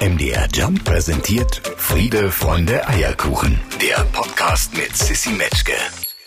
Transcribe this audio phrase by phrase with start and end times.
[0.00, 3.58] MDR Jump präsentiert Friede, Freunde, Eierkuchen.
[3.80, 5.72] Der Podcast mit Sissy Metzke.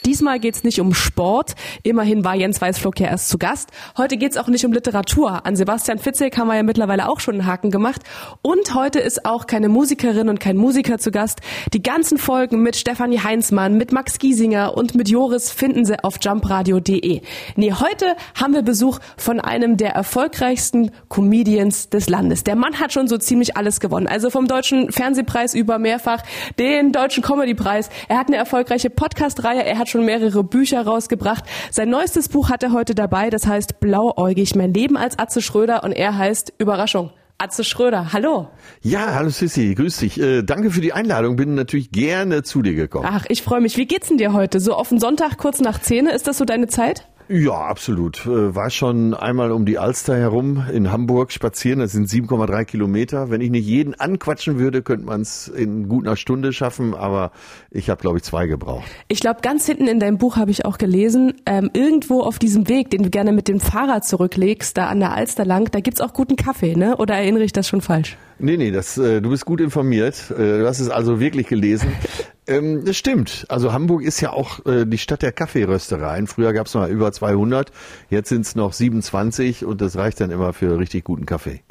[0.09, 1.53] Diesmal geht's nicht um Sport.
[1.83, 3.69] Immerhin war Jens Weißflog ja erst zu Gast.
[3.95, 5.45] Heute geht's auch nicht um Literatur.
[5.45, 8.01] An Sebastian Fitzek haben wir ja mittlerweile auch schon einen Haken gemacht.
[8.41, 11.41] Und heute ist auch keine Musikerin und kein Musiker zu Gast.
[11.73, 16.15] Die ganzen Folgen mit Stefanie Heinzmann, mit Max Giesinger und mit Joris finden Sie auf
[16.19, 17.21] jumpradio.de.
[17.55, 22.43] Nee, heute haben wir Besuch von einem der erfolgreichsten Comedians des Landes.
[22.43, 24.07] Der Mann hat schon so ziemlich alles gewonnen.
[24.07, 26.23] Also vom Deutschen Fernsehpreis über mehrfach
[26.57, 27.91] den Deutschen Comedypreis.
[28.07, 29.63] Er hat eine erfolgreiche Podcast-Reihe.
[29.63, 31.43] Er hat schon mehrere Bücher rausgebracht.
[31.71, 35.83] Sein neuestes Buch hat er heute dabei, das heißt Blauäugig, mein Leben als Atze Schröder
[35.83, 37.11] und er heißt Überraschung.
[37.37, 38.49] Atze Schröder, hallo.
[38.81, 40.19] Ja, hallo Sissi, grüß dich.
[40.19, 43.07] Äh, danke für die Einladung, bin natürlich gerne zu dir gekommen.
[43.09, 43.77] Ach, ich freue mich.
[43.77, 44.59] Wie geht's denn dir heute?
[44.59, 47.07] So auf den Sonntag kurz nach Zähne, ist das so deine Zeit?
[47.31, 48.25] Ja, absolut.
[48.25, 51.77] Äh, war schon einmal um die Alster herum in Hamburg spazieren.
[51.77, 53.29] Das sind 7,3 Kilometer.
[53.29, 56.95] Wenn ich nicht jeden anquatschen würde, könnte man es in gut einer Stunde schaffen.
[56.95, 57.31] Aber
[57.69, 58.89] ich habe, glaube ich, zwei gebraucht.
[59.09, 62.67] Ich glaube, ganz hinten in deinem Buch habe ich auch gelesen, ähm, irgendwo auf diesem
[62.67, 66.01] Weg, den du gerne mit dem Fahrrad zurücklegst, da an der Alster lang, da gibt's
[66.01, 66.97] auch guten Kaffee, ne?
[66.97, 68.17] Oder erinnere ich das schon falsch?
[68.39, 70.31] Nee, nee, das, äh, du bist gut informiert.
[70.31, 71.91] Äh, du hast es also wirklich gelesen.
[72.49, 73.45] Ähm, das stimmt.
[73.47, 76.25] Also Hamburg ist ja auch äh, die Stadt der Kaffeeröstereien.
[76.25, 77.71] Früher gab es mal über 200,
[78.09, 81.61] jetzt sind es noch 27 und das reicht dann immer für richtig guten Kaffee.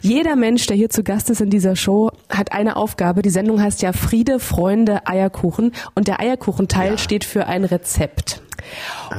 [0.00, 3.22] Jeder Mensch, der hier zu Gast ist in dieser Show, hat eine Aufgabe.
[3.22, 6.98] Die Sendung heißt ja Friede, Freunde, Eierkuchen und der Eierkuchenteil Ja.
[6.98, 8.42] steht für ein Rezept.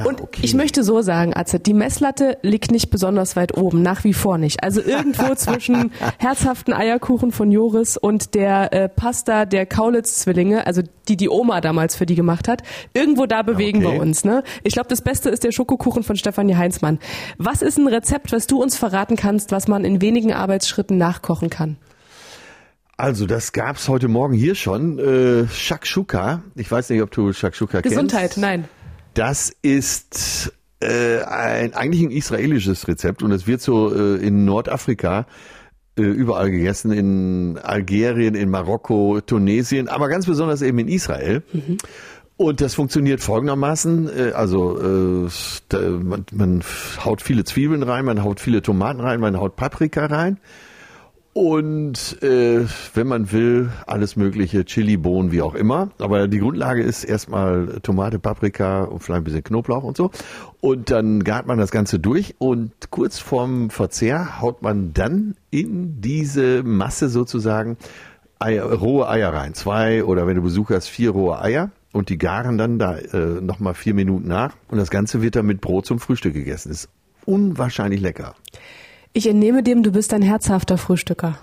[0.04, 0.40] Und Ah, okay.
[0.42, 4.38] ich möchte so sagen, Atze, die Messlatte liegt nicht besonders weit oben, nach wie vor
[4.38, 4.62] nicht.
[4.62, 11.16] Also irgendwo zwischen herzhaften Eierkuchen von Joris und der äh, Pasta der Kaulitz-Zwillinge, also die
[11.16, 12.62] die Oma damals für die gemacht hat,
[12.94, 13.94] irgendwo da bewegen Okay.
[13.96, 14.24] wir uns.
[14.24, 14.42] Ne?
[14.64, 16.98] Ich glaube, das Beste ist der Schokokuchen von Stefanie Heinzmann.
[17.38, 21.50] Was ist ein Rezept, was du uns verraten kannst, was man in wenigen Arbeitsschritten nachkochen
[21.50, 21.76] kann?
[22.98, 24.98] Also das gab's heute Morgen hier schon.
[24.98, 26.42] Äh, Shakshuka.
[26.54, 28.38] Ich weiß nicht, ob du Shakshuka Gesundheit, kennst.
[28.38, 28.64] nein.
[29.16, 35.26] Das ist äh, ein, eigentlich ein israelisches Rezept und es wird so äh, in Nordafrika
[35.98, 41.42] äh, überall gegessen, in Algerien, in Marokko, Tunesien, aber ganz besonders eben in Israel.
[42.36, 45.30] Und das funktioniert folgendermaßen, äh, also äh,
[45.78, 46.62] man, man
[47.02, 50.38] haut viele Zwiebeln rein, man haut viele Tomaten rein, man haut Paprika rein
[51.36, 52.64] und äh,
[52.94, 55.90] wenn man will, alles mögliche, Chili, Bohnen, wie auch immer.
[55.98, 60.10] Aber die Grundlage ist erstmal Tomate, Paprika und vielleicht ein bisschen Knoblauch und so.
[60.62, 66.00] Und dann gart man das Ganze durch und kurz vorm Verzehr haut man dann in
[66.00, 67.76] diese Masse sozusagen
[68.38, 69.52] Eier, rohe Eier rein.
[69.52, 71.70] Zwei oder wenn du Besuch hast, vier rohe Eier.
[71.92, 74.54] Und die garen dann da äh, nochmal vier Minuten nach.
[74.68, 76.70] Und das Ganze wird dann mit Brot zum Frühstück gegessen.
[76.70, 76.88] ist
[77.26, 78.34] unwahrscheinlich lecker.
[79.16, 81.38] Ich entnehme dem, du bist ein herzhafter Frühstücker.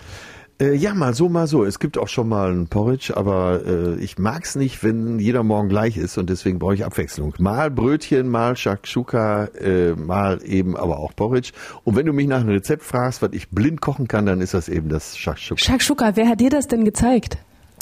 [0.62, 1.66] Äh, ja, mal so, mal so.
[1.66, 5.70] Es gibt auch schon mal ein Porridge, aber äh, ich mag's nicht, wenn jeder Morgen
[5.70, 7.34] gleich ist und deswegen brauche ich Abwechslung.
[7.40, 11.52] Mal Brötchen, mal Shakshuka, äh, mal eben aber auch Porridge.
[11.84, 14.54] Und wenn du mich nach einem Rezept fragst, was ich blind kochen kann, dann ist
[14.54, 15.60] das eben das Shakshuka.
[15.60, 17.40] Shakshuka, wer hat dir das denn gezeigt?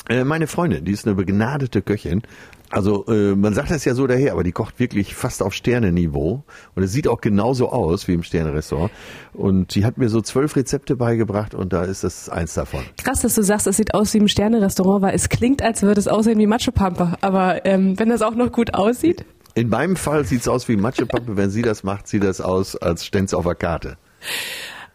[0.07, 2.21] Äh, meine Freundin, die ist eine begnadete Köchin.
[2.71, 6.43] Also äh, man sagt das ja so daher, aber die kocht wirklich fast auf Sterneniveau
[6.73, 8.91] und es sieht auch genauso aus wie im Sternerestaurant.
[9.33, 12.81] Und sie hat mir so zwölf Rezepte beigebracht und da ist das eins davon.
[13.03, 15.99] Krass, dass du sagst, es sieht aus wie im Sterne-Restaurant, weil es klingt, als würde
[15.99, 17.17] es aussehen wie Matschepampe.
[17.19, 19.25] Aber ähm, wenn das auch noch gut aussieht.
[19.53, 21.35] In meinem Fall sieht's aus wie Matschepappe.
[21.35, 23.97] Wenn sie das macht, sieht das aus, als ständ's auf der Karte.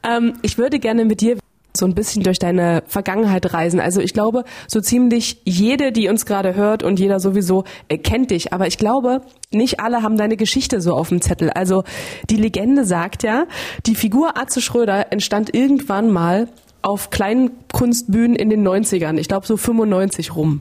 [0.03, 1.37] Ähm, ich würde gerne mit dir
[1.77, 3.81] so ein bisschen durch deine Vergangenheit reisen.
[3.81, 8.31] Also ich glaube, so ziemlich jede, die uns gerade hört und jeder sowieso äh, kennt
[8.31, 8.53] dich.
[8.53, 11.51] Aber ich glaube, nicht alle haben deine Geschichte so auf dem Zettel.
[11.51, 11.85] Also
[12.31, 13.47] die Legende sagt ja,
[13.87, 16.49] die Figur Atze Schröder entstand irgendwann mal
[16.83, 19.19] auf kleinen Kunstbühnen in den 90ern.
[19.19, 20.61] Ich glaube so 95 rum.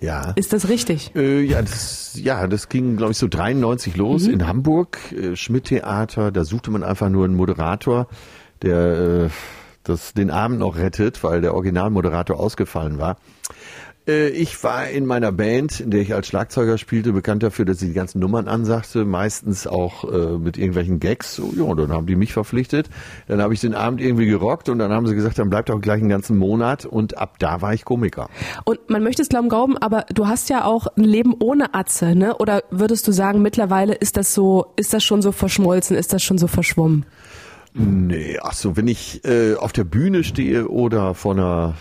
[0.00, 0.32] Ja.
[0.36, 1.12] Ist das richtig?
[1.16, 6.30] Äh, ja, das, ja, das ging, glaube ich, so 93 los in Hamburg, äh, Schmidt-Theater.
[6.30, 8.06] Da suchte man einfach nur einen Moderator,
[8.62, 9.28] der äh,
[9.84, 13.16] das, den Abend noch rettet, weil der Originalmoderator ausgefallen war.
[14.06, 17.80] Äh, ich war in meiner Band, in der ich als Schlagzeuger spielte, bekannt dafür, dass
[17.80, 21.34] ich die ganzen Nummern ansagte, meistens auch äh, mit irgendwelchen Gags.
[21.34, 22.88] So, ja, dann haben die mich verpflichtet.
[23.28, 25.80] Dann habe ich den Abend irgendwie gerockt und dann haben sie gesagt, dann bleibt auch
[25.80, 28.28] gleich einen ganzen Monat und ab da war ich Komiker.
[28.64, 32.14] Und man möchte es glauben, glauben, aber du hast ja auch ein Leben ohne Atze,
[32.14, 32.36] ne?
[32.36, 36.22] Oder würdest du sagen, mittlerweile ist das so, ist das schon so verschmolzen, ist das
[36.22, 37.06] schon so verschwommen?
[37.76, 41.74] Nee, ach so, wenn ich äh, auf der Bühne stehe oder vor einer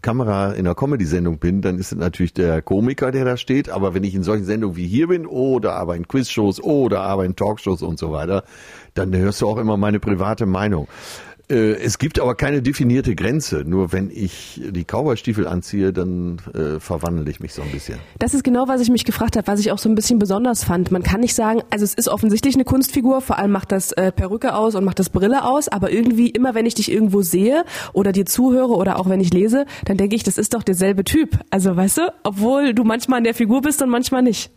[0.00, 3.68] Kamera in einer Comedy-Sendung bin, dann ist es natürlich der Komiker, der da steht.
[3.68, 7.26] Aber wenn ich in solchen Sendungen wie hier bin oder aber in Quizshows oder aber
[7.26, 8.44] in Talkshows und so weiter,
[8.94, 10.88] dann hörst du auch immer meine private Meinung.
[11.50, 13.64] Äh, es gibt aber keine definierte Grenze.
[13.66, 17.98] Nur wenn ich die Cowboystiefel anziehe, dann äh, verwandle ich mich so ein bisschen.
[18.18, 20.64] Das ist genau, was ich mich gefragt habe, was ich auch so ein bisschen besonders
[20.64, 20.90] fand.
[20.90, 24.12] Man kann nicht sagen, also es ist offensichtlich eine Kunstfigur, vor allem macht das äh,
[24.12, 27.64] Perücke aus und macht das Brille aus, aber irgendwie immer, wenn ich dich irgendwo sehe
[27.92, 31.04] oder dir zuhöre oder auch wenn ich lese, dann denke ich, das ist doch derselbe
[31.04, 31.38] Typ.
[31.50, 34.50] Also weißt du, obwohl du manchmal in der Figur bist und manchmal nicht.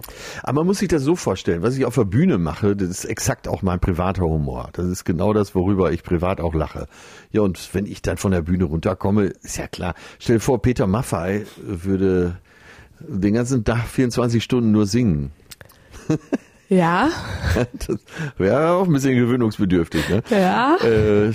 [0.43, 3.05] Aber man muss sich das so vorstellen, was ich auf der Bühne mache, das ist
[3.05, 4.69] exakt auch mein privater Humor.
[4.73, 6.80] Das ist genau das, worüber ich privat auch lache.
[7.31, 9.95] Ja, und wenn ich dann von der Bühne runterkomme, ist ja klar.
[10.19, 12.37] Stell dir vor, Peter Maffei würde
[12.99, 15.31] den ganzen Tag 24 Stunden nur singen.
[16.71, 17.09] Ja.
[17.85, 17.99] Das
[18.37, 20.23] wäre auch ein bisschen gewöhnungsbedürftig, ne?
[20.29, 20.77] Ja.
[20.77, 21.33] Äh,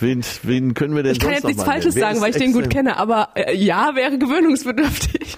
[0.00, 2.70] wen, wen können wir denn Ich kann jetzt nichts Falsches sagen, weil ich den gut
[2.70, 5.36] kenne, aber äh, ja, wäre gewöhnungsbedürftig.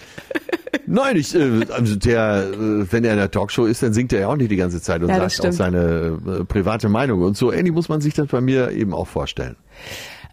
[0.87, 4.21] Nein, ich, äh, also der, äh, wenn er in der Talkshow ist, dann singt er
[4.21, 5.75] ja auch nicht die ganze Zeit und Ja, das sagt auch stimmt.
[5.75, 7.23] seine äh, private Meinung.
[7.23, 9.57] Und so ähnlich muss man sich das bei mir eben auch vorstellen.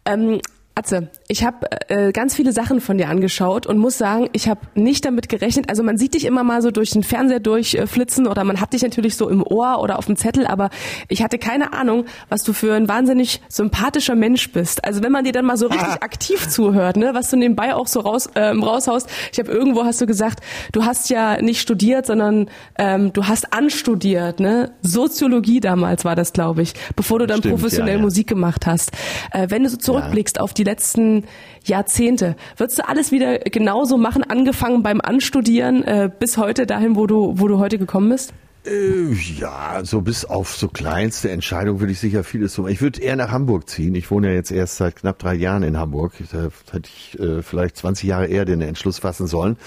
[0.06, 0.40] Ähm,
[0.74, 4.62] Atze, ich habe äh, ganz viele Sachen von dir angeschaut und muss sagen, ich habe
[4.74, 5.70] nicht damit gerechnet.
[5.70, 8.82] Also man sieht dich immer mal so durch den Fernseher durchflitzen oder man hat dich
[8.82, 10.70] natürlich so im Ohr oder auf dem Zettel, aber
[11.10, 14.86] ich hatte keine Ahnung, was du für ein wahnsinnig sympathischer Mensch bist.
[14.86, 17.88] Also wenn man dir dann mal so richtig aktiv zuhört, ne, was du nebenbei auch
[17.88, 19.10] so raus, ähm, raushaust.
[19.34, 20.40] Ich habe irgendwo hast du gesagt,
[20.72, 24.72] du hast ja nicht studiert, sondern ähm, du hast anstudiert, ne?
[24.82, 28.02] Soziologie damals war das, glaube ich, bevor du dann Stimmt, professionell ja, ja.
[28.02, 28.92] Musik gemacht hast.
[29.32, 31.26] Äh, wenn du so zurückblickst auf die letzten
[31.64, 37.08] Jahrzehnte, würdest du alles wieder genauso machen, angefangen beim Anstudieren äh, bis heute dahin, wo
[37.08, 38.34] du, wo du heute gekommen bist?
[38.66, 42.68] Äh, ja, so bis auf so kleinste Entscheidungen würde ich sicher vieles so.
[42.68, 43.96] Ich würde eher nach Hamburg ziehen.
[43.96, 46.14] Ich wohne ja jetzt erst seit knapp drei Jahren in Hamburg.
[46.32, 49.58] Da hätte ich äh, vielleicht 20 Jahre eher den Entschluss fassen sollen.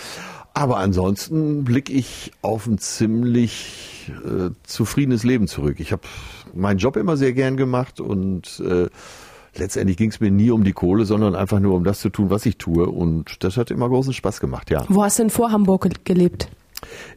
[0.56, 5.80] Aber ansonsten blicke ich auf ein ziemlich äh, zufriedenes Leben zurück.
[5.80, 6.02] Ich habe
[6.54, 8.88] meinen Job immer sehr gern gemacht und äh,
[9.56, 12.30] letztendlich ging es mir nie um die Kohle, sondern einfach nur um das zu tun,
[12.30, 12.86] was ich tue.
[12.86, 14.84] Und das hat immer großen Spaß gemacht, ja.
[14.88, 16.48] Wo hast du denn vor Hamburg ge- gelebt?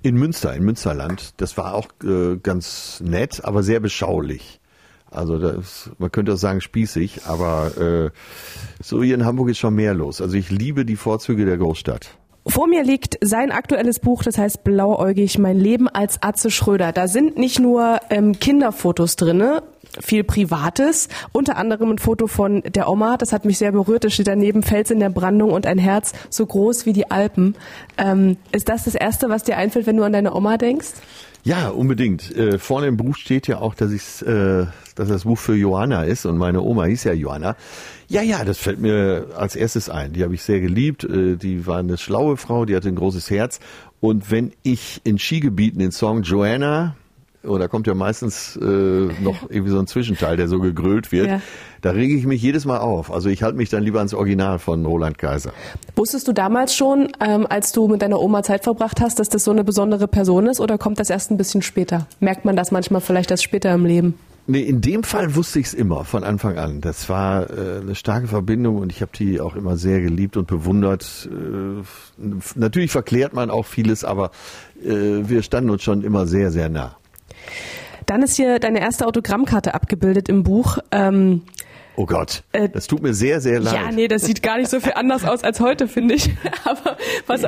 [0.01, 1.33] In Münster, in Münsterland.
[1.37, 4.59] Das war auch äh, ganz nett, aber sehr beschaulich.
[5.09, 8.09] Also das, man könnte auch sagen spießig, aber äh,
[8.83, 10.21] so hier in Hamburg ist schon mehr los.
[10.21, 12.17] Also ich liebe die Vorzüge der Großstadt.
[12.45, 16.93] Vor mir liegt sein aktuelles Buch, das heißt Blauäugig, mein Leben als Atze Schröder.
[16.93, 19.63] Da sind nicht nur ähm, Kinderfotos drinne,
[19.99, 24.09] viel Privates, unter anderem ein Foto von der Oma, das hat mich sehr berührt, da
[24.09, 27.55] steht daneben Fels in der Brandung und ein Herz so groß wie die Alpen.
[27.97, 30.93] Ähm, ist das das Erste, was dir einfällt, wenn du an deine Oma denkst?
[31.43, 32.35] Ja, unbedingt.
[32.35, 36.03] Äh, vorne im Buch steht ja auch, dass ich, äh, dass das Buch für Johanna
[36.03, 37.55] ist und meine Oma hieß ja Johanna.
[38.09, 40.11] Ja, ja, das fällt mir als erstes ein.
[40.11, 41.05] Die habe ich sehr geliebt.
[41.05, 43.61] Äh, die war eine schlaue Frau, die hatte ein großes Herz.
[44.01, 46.97] Und wenn ich in Skigebieten den Song Joanna,
[47.43, 51.27] oder da kommt ja meistens äh, noch irgendwie so ein Zwischenteil, der so gegrölt wird,
[51.27, 51.41] Ja.
[51.81, 53.11] da rege ich mich jedes Mal auf.
[53.11, 55.51] Also ich halte mich dann lieber ans Original von Roland Kaiser.
[55.95, 59.43] Wusstest du damals schon, ähm, als du mit deiner Oma Zeit verbracht hast, dass das
[59.43, 62.07] so eine besondere Person ist oder kommt das erst ein bisschen später?
[62.19, 64.15] Merkt man das manchmal vielleicht erst später im Leben?
[64.49, 66.79] Nee, in dem Fall wusste ich es immer von Anfang an.
[66.79, 70.47] Das war äh, eine starke Verbindung und ich habe die auch immer sehr geliebt und
[70.47, 71.27] bewundert.
[71.29, 71.83] Äh,
[72.55, 74.31] natürlich verklärt man auch vieles, aber
[74.81, 74.89] äh,
[75.27, 76.95] wir standen uns schon immer sehr, sehr nah.
[78.05, 80.77] Dann ist hier deine erste Autogrammkarte abgebildet im Buch.
[80.91, 81.43] Ähm,
[81.99, 83.73] Oh Gott, Äh, das tut mir sehr, sehr leid.
[83.73, 86.29] ja, nee, das sieht gar nicht so viel anders aus als heute, finde ich.
[86.63, 87.41] Aber was,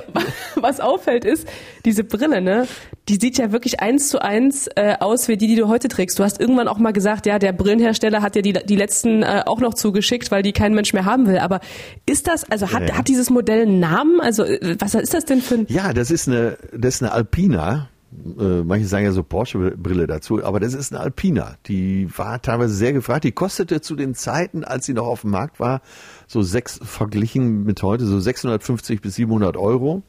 [0.55, 1.47] was auffällt ist,
[1.85, 2.67] diese Brille, ne,
[3.09, 6.17] die sieht ja wirklich eins zu eins äh, aus wie die, die du heute trägst.
[6.17, 9.43] Du hast irgendwann auch mal gesagt, ja, der Brillenhersteller hat dir die, die letzten äh,
[9.45, 11.37] auch noch zugeschickt, weil die kein Mensch mehr haben will.
[11.37, 11.59] Aber
[12.07, 12.97] ist das, also hat, Ja.
[12.97, 14.19] hat dieses Modell einen Namen?
[14.19, 15.65] Also äh, was ist das denn für ein...
[15.69, 17.89] Ja, das ist eine, das ist eine Alpina.
[18.11, 21.55] Äh, manche sagen ja so Porsche-Brille dazu, aber das ist eine Alpina.
[21.67, 23.23] Die war teilweise sehr gefragt.
[23.23, 25.81] Die kostete zu den Zeiten, als sie noch auf dem Markt war,
[26.27, 30.01] so sechs, verglichen mit heute, so 650 bis 700 Euro.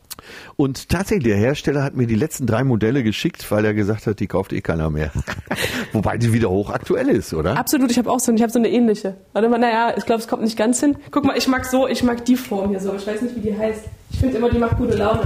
[0.57, 4.21] Und tatsächlich, der Hersteller hat mir die letzten drei Modelle geschickt, weil er gesagt hat,
[4.21, 5.11] die kauft eh keiner mehr.
[5.93, 7.57] Wobei die wieder hochaktuell ist, oder?
[7.57, 9.17] Absolut, ich habe auch so, ich habe so eine ähnliche.
[9.33, 10.97] Warte mal, naja, ich glaube, es kommt nicht ganz hin.
[11.11, 12.95] Guck mal, ich mag so, ich mag die Form hier so.
[12.95, 13.85] Ich weiß nicht, wie die heißt.
[14.13, 15.23] Ich finde immer, die macht gute Laune.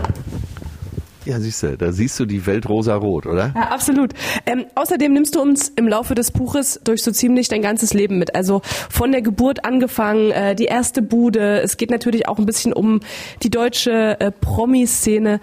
[1.25, 3.53] Ja, siehst du, da siehst du die Welt rosa-rot, oder?
[3.55, 4.13] Ja, absolut.
[4.47, 8.19] Ähm, außerdem nimmst du uns im Laufe des Buches durch so ziemlich dein ganzes Leben
[8.19, 8.35] mit.
[8.35, 11.61] Also von der Geburt angefangen, äh, die erste Bude.
[11.63, 13.01] Es geht natürlich auch ein bisschen um
[13.43, 15.41] die deutsche äh, Promi-Szene.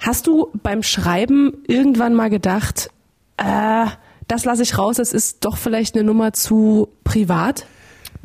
[0.00, 2.90] Hast du beim Schreiben irgendwann mal gedacht,
[3.36, 3.86] äh,
[4.28, 7.66] das lasse ich raus, es ist doch vielleicht eine Nummer zu privat?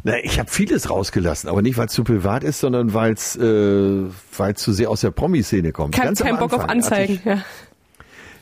[0.03, 3.35] Na, ich habe vieles rausgelassen, aber nicht, weil es zu privat ist, sondern weil es
[3.35, 4.05] äh,
[4.37, 5.95] weil's zu sehr aus der Promi-Szene kommt.
[5.95, 7.19] Kein, Ganz am kein Bock auf Anzeigen.
[7.25, 7.43] Ja.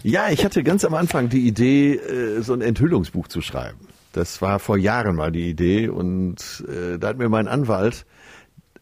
[0.04, 3.88] Ich, ja, ich hatte ganz am Anfang die Idee, äh, so ein Enthüllungsbuch zu schreiben.
[4.12, 8.06] Das war vor Jahren mal die Idee und äh, da hat mir mein Anwalt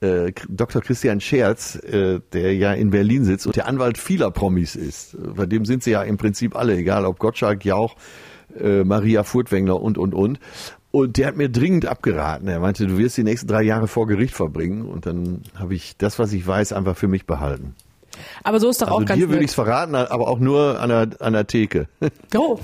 [0.03, 0.81] äh, Dr.
[0.81, 5.15] Christian Scherz, äh, der ja in Berlin sitzt und der Anwalt vieler Promis ist.
[5.35, 7.95] Bei dem sind sie ja im Prinzip alle, egal ob Gottschalk, Jauch,
[8.59, 10.39] äh, Maria Furtwängler und, und, und.
[10.95, 12.47] Und der hat mir dringend abgeraten.
[12.47, 14.85] Er meinte, du wirst die nächsten drei Jahre vor Gericht verbringen.
[14.85, 17.73] Und dann habe ich das, was ich weiß, einfach für mich behalten.
[18.43, 20.79] Aber so ist doch also auch ganz Dir würde ich es verraten, aber auch nur
[20.79, 21.87] an der, an der Theke.
[22.35, 22.59] Oh.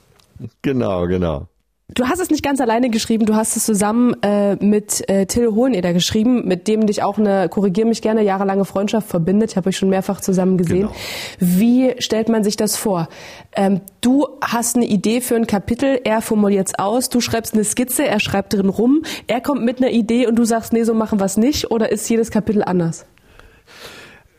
[0.62, 1.48] genau, genau.
[1.92, 5.48] Du hast es nicht ganz alleine geschrieben, du hast es zusammen äh, mit äh, Till
[5.48, 9.50] Hoheneder geschrieben, mit dem dich auch eine, korrigier mich gerne, jahrelange Freundschaft verbindet.
[9.50, 10.88] Ich habe euch schon mehrfach zusammen gesehen.
[10.88, 10.94] Genau.
[11.40, 13.08] Wie stellt man sich das vor?
[13.54, 17.64] Ähm, du hast eine Idee für ein Kapitel, er formuliert es aus, du schreibst eine
[17.64, 20.94] Skizze, er schreibt drin rum, er kommt mit einer Idee und du sagst, nee, so
[20.94, 23.04] machen wir es nicht, oder ist jedes Kapitel anders?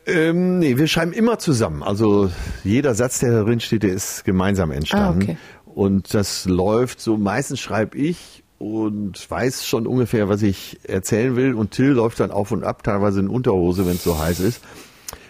[0.07, 1.81] Ähm, nee, wir schreiben immer zusammen.
[1.81, 2.29] Also
[2.63, 5.21] jeder Satz, der da drin steht, der ist gemeinsam entstanden.
[5.21, 5.37] Ah, okay.
[5.75, 11.53] Und das läuft so, meistens schreibe ich und weiß schon ungefähr, was ich erzählen will.
[11.53, 14.63] Und Till läuft dann auf und ab, teilweise in Unterhose, wenn es so heiß ist.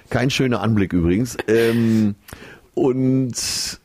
[0.10, 1.36] Kein schöner Anblick übrigens.
[1.48, 2.16] Ähm,
[2.76, 3.34] und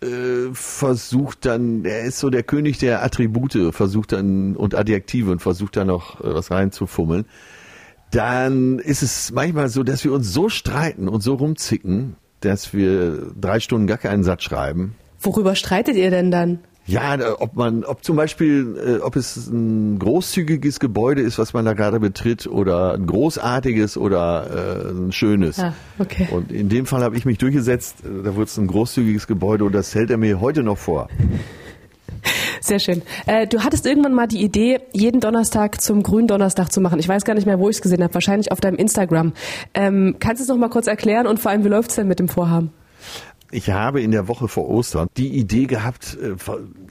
[0.02, 5.40] äh, versucht dann, er ist so der König der Attribute, versucht dann und Adjektive und
[5.40, 7.24] versucht dann noch äh, was reinzufummeln
[8.10, 13.32] dann ist es manchmal so, dass wir uns so streiten und so rumzicken, dass wir
[13.40, 14.96] drei Stunden gar keinen Satz schreiben.
[15.20, 16.58] Worüber streitet ihr denn dann?
[16.86, 21.64] Ja, ob man, ob zum Beispiel, äh, ob es ein großzügiges Gebäude ist, was man
[21.64, 25.60] da gerade betritt, oder ein großartiges oder äh, ein schönes.
[25.60, 26.26] Ah, okay.
[26.32, 27.98] Und in dem Fall habe ich mich durchgesetzt.
[28.04, 31.08] äh, Da wurde es ein großzügiges Gebäude und das hält er mir heute noch vor.
[32.60, 33.02] Sehr schön.
[33.26, 36.98] Äh, du hattest irgendwann mal die Idee, jeden Donnerstag zum Gründonnerstag zu machen.
[36.98, 38.12] Ich weiß gar nicht mehr, wo ich es gesehen habe.
[38.14, 39.32] Wahrscheinlich auf deinem Instagram.
[39.74, 42.18] Ähm, kannst du es noch mal kurz erklären und vor allem, wie läuft's denn mit
[42.18, 42.72] dem Vorhaben?
[43.52, 46.36] Ich habe in der Woche vor Ostern die Idee gehabt, äh,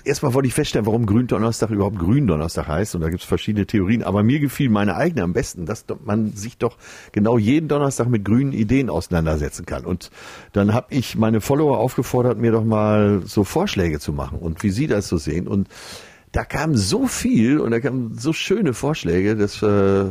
[0.03, 2.95] erstmal wollte ich feststellen, warum Gründonnerstag überhaupt Gründonnerstag heißt.
[2.95, 4.03] Und da gibt es verschiedene Theorien.
[4.03, 6.77] Aber mir gefiel meine eigene am besten, dass man sich doch
[7.13, 9.85] genau jeden Donnerstag mit grünen Ideen auseinandersetzen kann.
[9.85, 10.11] Und
[10.51, 14.69] dann habe ich meine Follower aufgefordert, mir doch mal so Vorschläge zu machen und wie
[14.69, 15.47] sie das so sehen.
[15.47, 15.69] Und
[16.31, 20.05] da kam so viel und da kamen so schöne Vorschläge, dass, äh,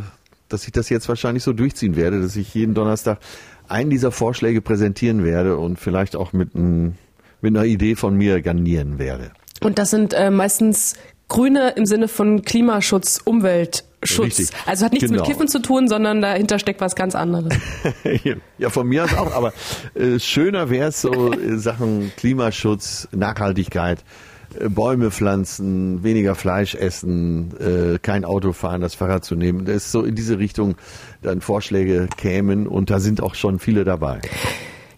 [0.49, 3.19] dass ich das jetzt wahrscheinlich so durchziehen werde, dass ich jeden Donnerstag
[3.69, 6.97] einen dieser Vorschläge präsentieren werde und vielleicht auch mit, ein,
[7.41, 9.31] mit einer Idee von mir garnieren werde.
[9.61, 10.95] Und das sind äh, meistens
[11.29, 14.19] Grüne im Sinne von Klimaschutz, Umweltschutz.
[14.19, 14.49] Richtig.
[14.65, 15.21] Also hat nichts Genau.
[15.23, 17.53] mit Kiffen zu tun, sondern dahinter steckt was ganz anderes.
[18.59, 19.53] ja, von mir aus auch, aber
[19.95, 23.99] äh, schöner wäre es so äh, Sachen Klimaschutz, Nachhaltigkeit,
[24.69, 29.65] Bäume pflanzen, weniger Fleisch essen, äh, kein Auto fahren, das Fahrrad zu nehmen.
[29.65, 30.77] Das ist so in diese Richtung
[31.23, 34.21] dann Vorschläge kämen und da sind auch schon viele dabei.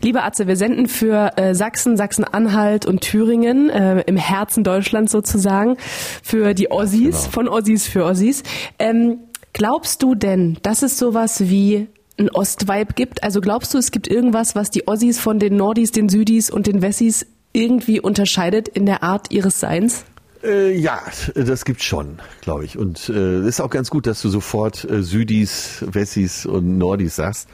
[0.03, 5.77] Liebe Atze, wir senden für äh, Sachsen, Sachsen-Anhalt und Thüringen, äh, im Herzen Deutschlands sozusagen,
[6.23, 7.31] für die Ossis, Genau.
[7.31, 8.43] von Ossis für Ossis.
[8.79, 9.19] Ähm,
[9.53, 11.89] glaubst du denn, dass es sowas wie
[12.19, 13.23] ein Ostvibe gibt?
[13.23, 16.67] Also glaubst du, es gibt irgendwas, was die Ossis von den Nordis, den Südis und
[16.67, 20.05] den Wessis irgendwie unterscheidet in der Art ihres Seins?
[20.43, 21.01] Äh, ja,
[21.35, 22.79] das gibt's schon, glaube ich.
[22.79, 27.49] Und äh, ist auch ganz gut, dass du sofort äh, Südis, Wessis und Nordis sagst.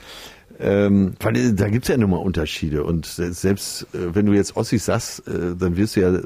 [0.59, 2.83] Ähm, weil äh, da gibt's ja nun mal Unterschiede.
[2.83, 6.19] Und se- selbst äh, wenn du jetzt Ossis sagst, äh, dann wirst du ja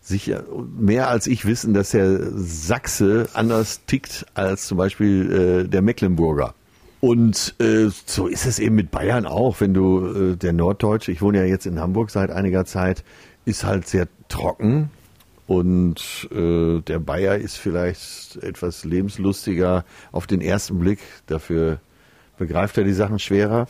[0.00, 0.44] sicher
[0.78, 6.54] mehr als ich wissen, dass der Sachse anders tickt als zum Beispiel äh, der Mecklenburger.
[7.00, 11.20] Und äh, so ist es eben mit Bayern auch, wenn du äh, der Norddeutsche, ich
[11.20, 13.04] wohne ja jetzt in Hamburg seit einiger Zeit,
[13.44, 14.90] ist halt sehr trocken
[15.46, 21.80] und äh, der Bayer ist vielleicht etwas lebenslustiger auf den ersten Blick, dafür
[22.38, 23.66] begreift er die Sachen schwerer.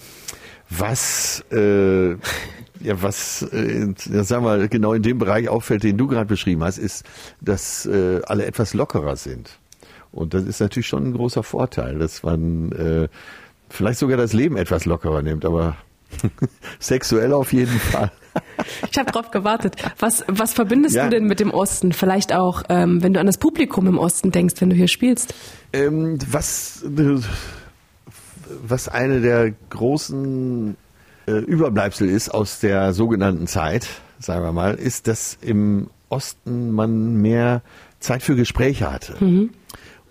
[0.71, 6.06] Was äh, ja was äh, ja, sagen wir genau in dem Bereich auffällt, den du
[6.06, 7.04] gerade beschrieben hast, ist,
[7.40, 9.59] dass äh, alle etwas lockerer sind.
[10.17, 13.09] Und das ist natürlich schon ein großer Vorteil, dass man äh,
[13.69, 15.77] vielleicht sogar das Leben etwas lockerer nimmt, aber
[16.79, 18.11] sexuell auf jeden Fall.
[18.91, 19.77] Ich habe drauf gewartet.
[19.99, 21.05] Was, was verbindest Ja.
[21.05, 21.93] du denn mit dem Osten?
[21.93, 25.35] Vielleicht auch, ähm, wenn du an das Publikum im Osten denkst, wenn du hier spielst.
[25.73, 26.85] Ähm, was,
[28.63, 30.77] was eine der großen
[31.27, 37.15] äh, Überbleibsel ist aus der sogenannten Zeit, sagen wir mal, ist, dass im Osten man
[37.15, 37.63] mehr
[38.01, 39.17] Zeit für Gespräche hatte.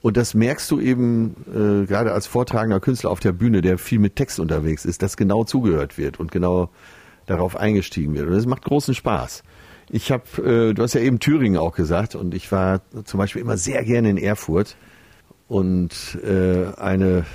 [0.06, 3.98] Und das merkst du eben äh, gerade als vortragender Künstler auf der Bühne, der viel
[3.98, 6.70] mit Text unterwegs ist, dass genau zugehört wird und genau
[7.26, 8.28] darauf eingestiegen wird.
[8.28, 9.42] Und das macht großen Spaß.
[9.90, 13.42] Ich habe, äh, du hast ja eben Thüringen auch gesagt, und ich war zum Beispiel
[13.42, 14.78] immer sehr gerne in Erfurt.
[15.48, 17.26] Und äh, eine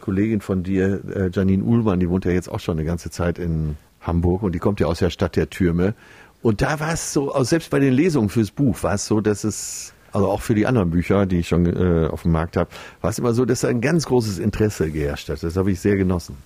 [0.00, 3.38] Kollegin von dir, äh, Janine Uhlmann, die wohnt ja jetzt auch schon eine ganze Zeit
[3.38, 5.92] in Hamburg und die kommt ja aus der Stadt der Türme.
[6.40, 9.44] Und da war es so, selbst bei den Lesungen fürs Buch war es so, dass
[9.44, 12.70] es also auch für die anderen Bücher, die ich schon äh, auf dem Markt habe,
[13.00, 15.42] war es immer so, dass da ein ganz großes Interesse geherrscht hat.
[15.42, 16.36] Das habe ich sehr genossen.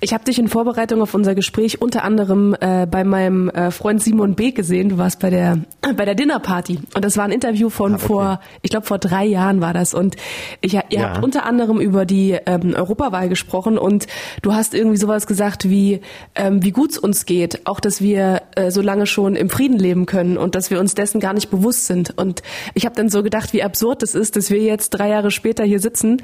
[0.00, 4.02] Ich habe dich in Vorbereitung auf unser Gespräch unter anderem äh, bei meinem äh, Freund
[4.02, 4.52] Simon B.
[4.52, 4.88] gesehen.
[4.90, 7.96] Du warst bei der äh, bei der Dinnerparty und das war ein Interview von ah,
[7.96, 8.06] okay.
[8.06, 9.94] vor, ich glaube vor drei Jahren war das.
[9.94, 10.16] Und
[10.60, 11.10] ich, ihr ja.
[11.10, 14.06] habt unter anderem über die ähm, Europawahl gesprochen und
[14.42, 16.00] du hast irgendwie sowas gesagt wie
[16.34, 19.78] ähm, wie gut es uns geht, auch dass wir äh, so lange schon im Frieden
[19.78, 22.16] leben können und dass wir uns dessen gar nicht bewusst sind.
[22.16, 22.42] Und
[22.74, 25.64] ich habe dann so gedacht, wie absurd es ist, dass wir jetzt drei Jahre später
[25.64, 26.22] hier sitzen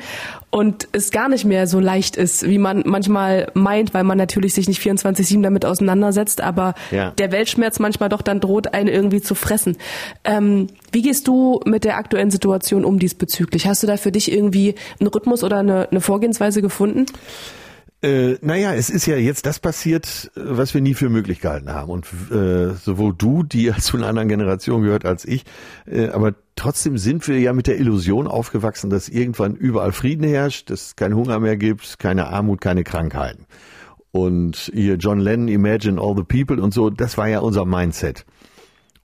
[0.50, 4.54] und es gar nicht mehr so leicht ist, wie man manchmal meint, weil man natürlich
[4.54, 7.10] sich nicht 24-7 damit auseinandersetzt, aber ja.
[7.10, 9.76] der Weltschmerz manchmal doch dann droht, einen irgendwie zu fressen.
[10.24, 13.66] Ähm, wie gehst du mit der aktuellen Situation um diesbezüglich?
[13.66, 17.06] Hast du da für dich irgendwie einen Rhythmus oder eine, eine Vorgehensweise gefunden?
[18.02, 21.88] Äh, naja, es ist ja jetzt das passiert, was wir nie für möglich gehalten haben.
[21.88, 25.44] Und äh, sowohl du, die ja zu einer anderen Generation gehört als ich,
[25.86, 30.70] äh, aber trotzdem sind wir ja mit der Illusion aufgewachsen, dass irgendwann überall Frieden herrscht,
[30.70, 33.46] dass es keinen Hunger mehr gibt, keine Armut, keine Krankheiten.
[34.10, 38.26] Und hier John Lennon, Imagine All the People und so, das war ja unser Mindset.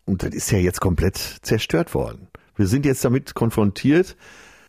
[0.07, 2.27] Und das ist ja jetzt komplett zerstört worden.
[2.57, 4.17] Wir sind jetzt damit konfrontiert,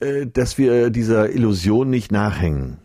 [0.01, 2.77] äh, dass wir dieser Illusion nicht nachhängen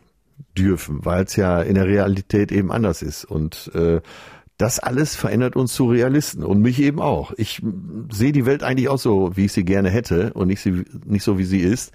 [0.57, 3.25] dürfen, weil es ja in der Realität eben anders ist.
[3.25, 4.01] Und äh,
[4.57, 7.33] das alles verändert uns zu Realisten und mich eben auch.
[7.37, 7.61] Ich
[8.11, 11.25] sehe die Welt eigentlich auch so, wie ich sie gerne hätte und nicht, sie, nicht
[11.25, 11.93] so, wie sie ist.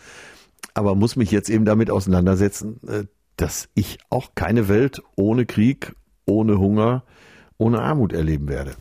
[0.74, 3.04] Aber muss mich jetzt eben damit auseinandersetzen, äh,
[3.38, 5.94] dass ich auch keine Welt ohne Krieg,
[6.26, 7.04] ohne Hunger,
[7.58, 8.76] ohne Armut erleben werde.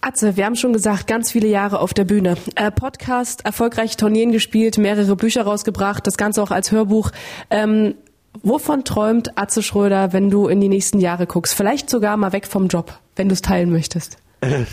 [0.00, 2.36] Atze, wir haben schon gesagt, ganz viele Jahre auf der Bühne.
[2.56, 7.10] Äh, Podcast, erfolgreich Turnieren gespielt, mehrere Bücher rausgebracht, das Ganze auch als Hörbuch.
[7.48, 7.94] Ähm,
[8.42, 11.54] Wovon träumt Atze Schröder, wenn du in die nächsten Jahre guckst?
[11.54, 14.18] Vielleicht sogar mal weg vom Job, wenn du es teilen möchtest.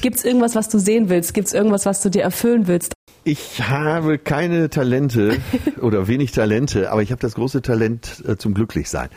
[0.01, 1.33] Gibt es irgendwas, was du sehen willst?
[1.33, 2.93] Gibt es irgendwas, was du dir erfüllen willst?
[3.23, 5.37] Ich habe keine Talente
[5.81, 9.09] oder wenig Talente, aber ich habe das große Talent äh, zum Glücklichsein.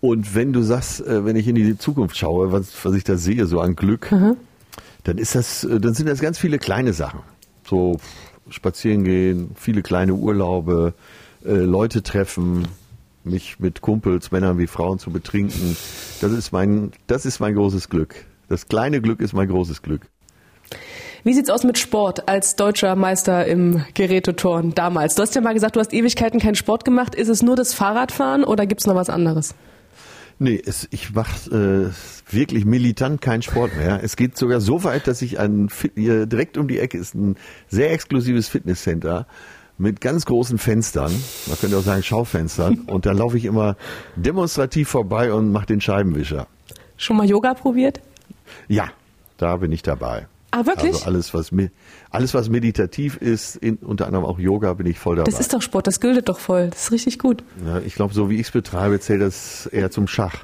[0.00, 3.16] Und wenn du sagst, äh, wenn ich in die Zukunft schaue, was, was ich da
[3.16, 4.36] sehe, so an Glück, mhm.
[5.04, 7.20] dann ist das, äh, dann sind das ganz viele kleine Sachen.
[7.68, 7.98] So
[8.48, 10.94] spazieren gehen, viele kleine Urlaube,
[11.44, 12.66] äh, Leute treffen,
[13.24, 15.76] mich mit Kumpels, Männern wie Frauen zu betrinken.
[16.20, 18.14] Das ist mein, das ist mein großes Glück.
[18.48, 20.02] Das kleine Glück ist mein großes Glück.
[21.22, 25.14] Wie sieht's aus mit Sport als deutscher Meister im Geräteturn damals?
[25.14, 27.14] Du hast ja mal gesagt, du hast Ewigkeiten keinen Sport gemacht.
[27.14, 29.54] Ist es nur das Fahrradfahren oder gibt's noch was anderes?
[30.38, 31.92] Nee, es, ich mache
[32.30, 34.00] äh, wirklich militant keinen Sport mehr.
[34.02, 37.36] Es geht sogar so weit, dass ich ein direkt um die Ecke ist ein
[37.68, 39.26] sehr exklusives Fitnesscenter
[39.80, 41.10] mit ganz großen Fenstern,
[41.46, 43.76] man könnte auch sagen Schaufenstern, und da laufe ich immer
[44.14, 46.46] demonstrativ vorbei und mache den Scheibenwischer.
[46.96, 48.00] Schon mal Yoga probiert?
[48.68, 48.90] Ja,
[49.38, 50.26] da bin ich dabei.
[50.50, 50.92] Ah, wirklich?
[50.92, 51.50] Also alles, was,
[52.10, 55.30] alles, was meditativ ist, in, unter anderem auch Yoga, bin ich voll dabei.
[55.30, 56.68] Das ist doch Sport, das gilt doch voll.
[56.70, 57.42] Das ist richtig gut.
[57.64, 60.42] Ja, ich glaube, so wie ich es betreibe, zählt das eher zum Schach.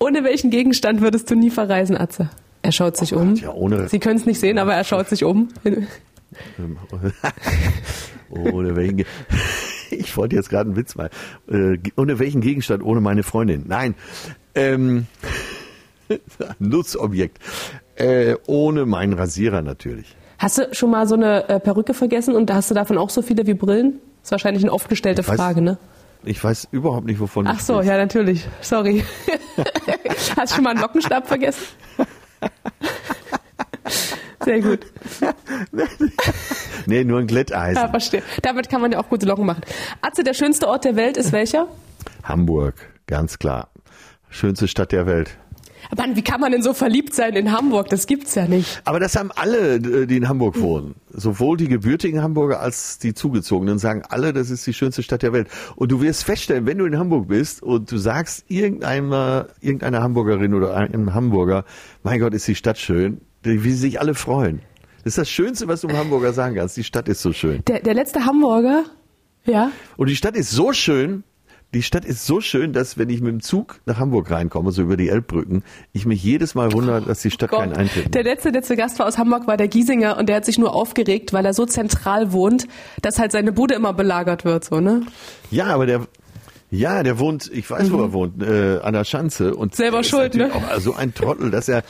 [0.00, 2.28] Ohne welchen Gegenstand würdest du nie verreisen, Atze?
[2.60, 3.36] Er schaut sich oh um.
[3.36, 5.48] ja, Sie können es nicht sehen, aber er schaut sich um.
[8.30, 9.04] ohne welchen,
[9.90, 11.10] ich wollte jetzt gerade einen Witz mal,
[11.50, 13.64] äh, ohne welchen Gegenstand, ohne meine Freundin.
[13.66, 13.94] Nein,
[14.54, 15.06] ähm,
[16.58, 17.38] Nutzobjekt,
[17.96, 20.16] äh, ohne meinen Rasierer natürlich.
[20.38, 23.22] Hast du schon mal so eine äh, Perücke vergessen und hast du davon auch so
[23.22, 24.00] viele wie Brillen?
[24.20, 25.78] Das ist wahrscheinlich eine oft gestellte weiß, Frage, ne?
[26.24, 28.46] Ich weiß überhaupt nicht, wovon Ach so, ja, natürlich.
[28.60, 29.04] Sorry.
[30.36, 31.64] hast du schon mal einen Lockenstab vergessen?
[34.48, 34.80] Sehr gut.
[36.86, 37.82] nee, nur ein Glätteisen.
[37.82, 38.22] Ja, verstehe.
[38.40, 39.60] Damit kann man ja auch gute Locken machen.
[40.00, 41.68] Atze, der schönste Ort der Welt ist welcher?
[42.24, 42.74] Hamburg,
[43.06, 43.68] ganz klar.
[44.30, 45.36] Schönste Stadt der Welt.
[45.94, 47.90] Mann, wie kann man denn so verliebt sein in Hamburg?
[47.90, 48.80] Das gibt's ja nicht.
[48.86, 50.94] Aber das haben alle, äh, die in Hamburg wohnen.
[51.10, 55.34] Sowohl die gebürtigen Hamburger als die zugezogenen sagen alle, das ist die schönste Stadt der
[55.34, 55.48] Welt.
[55.76, 60.54] Und du wirst feststellen, wenn du in Hamburg bist und du sagst irgendeiner, irgendeiner Hamburgerin
[60.54, 61.66] oder einem Hamburger,
[62.02, 64.60] mein Gott, ist die Stadt schön, wie sie sich alle freuen.
[65.04, 66.76] Das ist das Schönste, was du im Hamburger sagen kannst.
[66.76, 67.62] Die Stadt ist so schön.
[67.66, 68.84] Der, der letzte Hamburger,
[69.44, 69.70] ja.
[69.96, 71.24] Und die Stadt ist so schön,
[71.74, 74.82] die Stadt ist so schön, dass wenn ich mit dem Zug nach Hamburg reinkomme, so
[74.82, 78.14] über die Elbbrücken, ich mich jedes Mal wundere, dass die Stadt oh keinen Eintritt hat.
[78.14, 80.58] Der letzte, der zu Gast war aus Hamburg, war der Giesinger und der hat sich
[80.58, 82.66] nur aufgeregt, weil er so zentral wohnt,
[83.02, 85.02] dass halt seine Bude immer belagert wird, so, ne?
[85.50, 86.06] Ja, aber der,
[86.70, 87.92] ja, der wohnt, ich weiß, mhm.
[87.92, 90.50] wo er wohnt, äh, an der Schanze und selber schuld, ne?
[90.54, 91.82] Auch so ein Trottel, dass er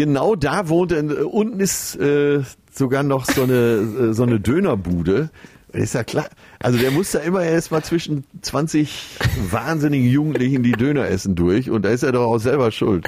[0.00, 0.92] genau da wohnt.
[0.92, 2.40] Äh, unten ist äh,
[2.72, 5.30] sogar noch so eine, äh, so eine Dönerbude.
[5.72, 6.26] Ist ja klar.
[6.58, 9.18] Also der muss da immer erst mal zwischen 20
[9.50, 13.06] wahnsinnigen Jugendlichen die Döner essen durch und da ist er doch auch selber schuld.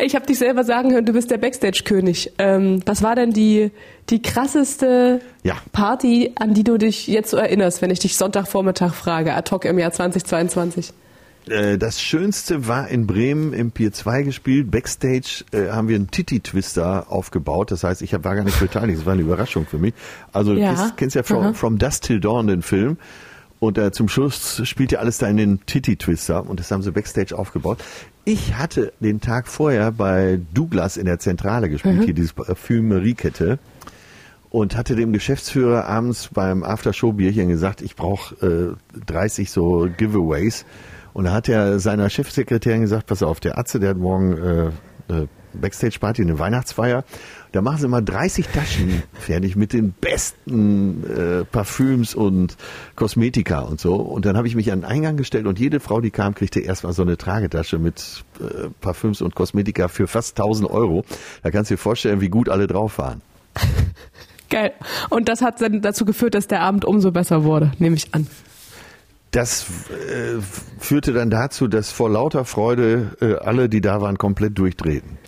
[0.00, 2.32] Ich habe dich selber sagen hören, du bist der Backstage-König.
[2.38, 3.70] Ähm, was war denn die,
[4.10, 5.54] die krasseste Ja.
[5.70, 9.64] Party, an die du dich jetzt so erinnerst, wenn ich dich Sonntagvormittag frage, ad hoc
[9.64, 10.92] im Jahr 2022?
[11.48, 14.70] Äh, Das Schönste war in Bremen im Pier 2 gespielt.
[14.70, 17.70] Backstage äh, haben wir einen Titi-Twister aufgebaut.
[17.70, 18.98] Das heißt, ich hab- war gar nicht beteiligt.
[19.00, 19.94] Das war eine Überraschung für mich.
[20.32, 20.70] Also Ja.
[20.72, 21.52] du kennst, kennst ja From, Aha.
[21.54, 22.96] From Dusk Till Dawn den Film.
[23.58, 26.48] Und äh, zum Schluss spielt ja alles da in den Titi-Twister.
[26.48, 27.78] Und das haben sie Backstage aufgebaut.
[28.24, 33.58] Ich hatte den Tag vorher bei Douglas in der Zentrale gespielt, hier diese Parfümeriekette
[34.50, 40.64] und hatte dem Geschäftsführer abends beim Aftershow-Bierchen gesagt, ich brauche äh, 30 so Giveaways.
[41.12, 44.70] Und da hat er seiner Chefsekretärin gesagt, pass auf, der Atze, der hat morgen äh,
[45.08, 47.04] eine Backstage-Party, eine Weihnachtsfeier.
[47.52, 52.56] Da machen sie mal 30 Taschen fertig mit den besten äh, Parfüms und
[52.96, 53.96] Kosmetika und so.
[53.96, 56.60] Und dann habe ich mich an den Eingang gestellt und jede Frau, die kam, kriegte
[56.60, 61.04] erstmal so eine Tragetasche mit äh, Parfüms und Kosmetika für fast 1000 Euro.
[61.42, 63.20] Da kannst du dir vorstellen, wie gut alle drauf waren.
[64.48, 64.72] Geil.
[65.10, 68.26] Und das hat dann dazu geführt, dass der Abend umso besser wurde, nehme ich an.
[69.32, 70.40] Das äh,
[70.78, 75.18] führte dann dazu, dass vor lauter Freude äh, alle, die da waren, komplett durchdrehten.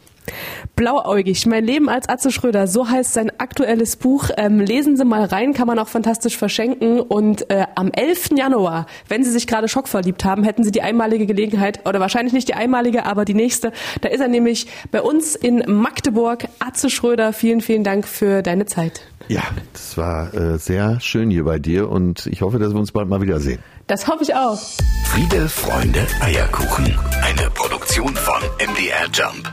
[0.76, 4.30] Blauäugig, mein Leben als Atze Schröder, so heißt sein aktuelles Buch.
[4.36, 7.00] Ähm, lesen Sie mal rein, kann man auch fantastisch verschenken.
[7.00, 8.30] Und äh, am 11.
[8.36, 12.48] Januar, wenn Sie sich gerade schockverliebt haben, hätten Sie die einmalige Gelegenheit, oder wahrscheinlich nicht
[12.48, 13.72] die einmalige, aber die nächste.
[14.02, 16.46] Da ist er nämlich bei uns in Magdeburg.
[16.58, 19.02] Atze Schröder, vielen, vielen Dank für deine Zeit.
[19.28, 22.92] Ja, das war äh, sehr schön hier bei dir und ich hoffe, dass wir uns
[22.92, 23.60] bald mal wiedersehen.
[23.86, 24.58] Das hoffe ich auch.
[25.06, 26.98] Friede, Freunde, Eierkuchen.
[27.22, 29.52] Eine Produktion von MDR Jump.